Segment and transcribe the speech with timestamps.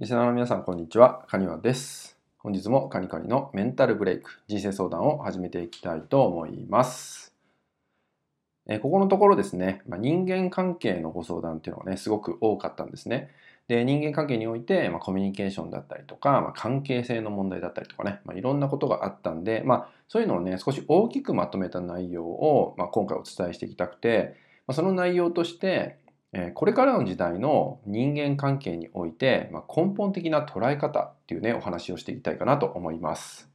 [0.00, 1.24] リスナーの皆さん、こんにちは。
[1.28, 2.18] カニワです。
[2.38, 7.32] 本日もカニカニのメンタルブレイク、人生相談を始めていきたいと思います。
[8.66, 13.30] えここのところですね、まあ、人間関係のご相談っていうのがね、すごく多かったんですね。
[13.68, 24.34] で、人間関係において、まあ、コミュニケーションだったりとか、まあ、関係性の問題だったりとかね、まあ、いろんなことがあったんで、まあ、そういうのをね、少し大きくまとめた内容を、まあ、今回お伝えしていきたくて、
[24.66, 26.00] まあ、その内容として、
[26.54, 33.48] これからの時代の人間関係において、ま根本的な捉え方っていうね、お話をしていきたいかなと思います。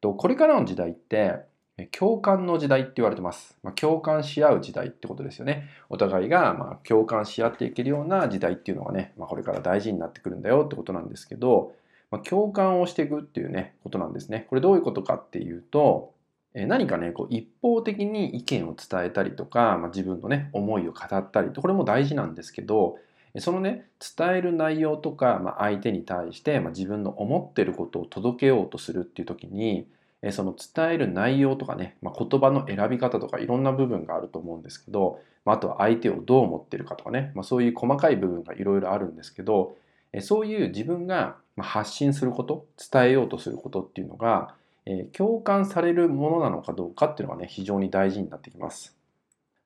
[0.00, 1.50] とこれからの時代って、
[1.90, 3.56] 共感の時代って言われてます。
[3.62, 5.68] まあ、共感し合う時代ってことですよね。
[5.88, 11.72] お互いがま共感し合っていけるような時代っていうのがね、まあ、これから大事になってくるんだよってことなんですけど、
[12.10, 14.46] ま、共感をしていくっていうね、ことなんですね。
[14.50, 16.12] これどういうことかっていうと、
[16.54, 22.98] 何かね、こう一方的に意見を伝えたりとか、まあ、自分のね、思いを語ったりと、これも大事なんですけど、
[23.38, 29.86] そのね、伝える内容とか、まあ、相手に対して、まあ、自分の思ってることを届けようとするっていう時に、
[30.30, 39.76] その伝える内容とかね、まあ、言葉の選び方とかいろんな部分があると思うんですけど、まあ、あとは相手をどう思ってるかとかね、まあ、そういう細かい部分がいろいろあるんですけど、
[40.20, 44.54] そういう自分が発信すること、伝えようとすることっていうのが、
[44.86, 48.96] え共感されるものなのかどうかっていうのがね、非常に大事になってきます。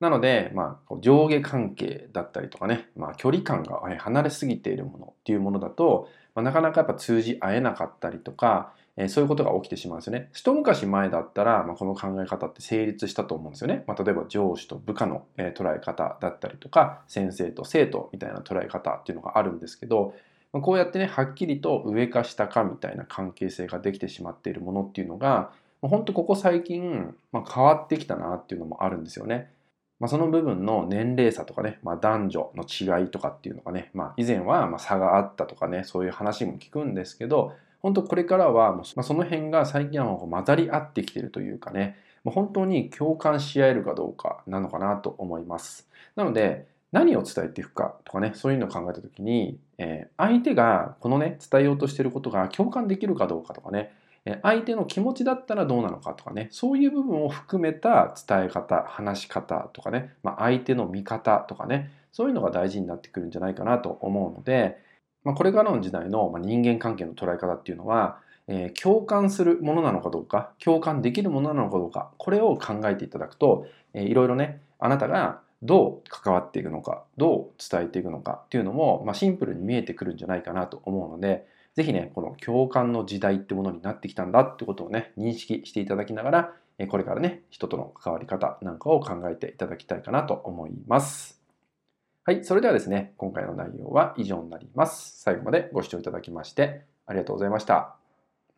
[0.00, 10.30] なので、まあ、上下関係だったりとかね、まあ、距離感が離れすぎているものっていうものだと、まあ、なかなかやっぱ通じ合えなかったりとか、えー、そういうことが起きてしまうんですよね。
[10.32, 13.84] 一昔前だったら、まあ、この考え方って成立したと思うんですよね。
[13.86, 20.14] まあ、例えば上司と部下の、えー、捉え方だったりとか、先生と生徒みたいな捉え方っていうのがあるんですけど、
[20.54, 25.50] まあ、こうやってねはっきりと上か下かみたいな関係性ができてしまっているものっていうのが
[25.82, 29.50] ま本当ここ最近、まあ、変わってきたなっていうのもあるんですよね。
[30.00, 45.88] まあ、その部分の年齢差とかね、まあ、男女の違いとかっていうのがね、まあ、以前はま差があったとかねそういう話も聞くんですけど本当これからはもう、まその辺が最近は混ざり合ってきてるというかね本当に共感し合えるかどうかなのかなと思います。
[46.16, 53.92] なので何を伝えていくかとかね、そういうのを考えた時に、えー、相手がこのね、伝えようとしてることが共感できるかどうかとかね、
[54.42, 64.78] 相手の気持ちだったらどうなのかとかね、そういう部分を含めた伝え方、話し方とかね、まあ、相手の見方とかね、そういうのが大事になってくるんじゃないかなと思うので、
[65.24, 86.52] まあ、これからの時代の人間関係の捉え方っていうのは、えー、共感するものなのかどうか、共感できるものなのかどうか、これを考えていただくと、えー、いろいろね、あなたがどう関わっていくのか、どう伝えていくのかっていうのも、まあ、シンプルに見えてくるんじゃないかなと思うので、ぜひね、この共感の時代ってものになってきたんだってことをね、認識していただきながら、
[86.88, 91.40] これからね、人との関わり方なんかを考えていただきたいかなと思います。
[92.24, 95.20] はい、それではですね、今回の内容は以上になります。
[95.20, 98.03] 最後までご視聴いただきましてありがとうございました。